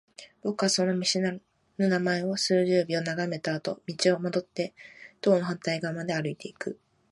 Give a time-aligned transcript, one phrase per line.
[0.41, 1.41] 僕はその見知らぬ
[1.77, 4.73] 名前を数十秒眺めたあと、道を戻って
[5.21, 6.79] 棟の反対側まで歩いていく。